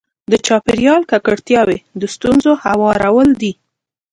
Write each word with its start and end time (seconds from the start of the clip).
د 0.31 0.33
چاپېریال 0.45 1.01
ککړتیاوې 1.11 1.77
د 2.01 2.03
ستونزو 2.15 2.51
هوارول 2.63 3.29
دي. 3.41 3.53